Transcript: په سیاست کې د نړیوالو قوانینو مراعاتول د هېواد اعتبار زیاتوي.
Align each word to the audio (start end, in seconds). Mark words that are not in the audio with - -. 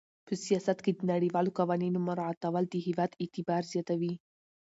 په 0.27 0.33
سیاست 0.45 0.77
کې 0.85 0.91
د 0.95 1.01
نړیوالو 1.13 1.55
قوانینو 1.59 1.99
مراعاتول 2.07 2.63
د 2.69 2.75
هېواد 2.85 3.11
اعتبار 3.21 3.63
زیاتوي. 3.73 4.13